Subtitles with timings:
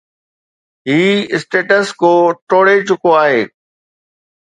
[0.87, 1.03] هي
[1.35, 2.13] status ڪو
[2.49, 3.41] ٽوڙي چڪو آهي.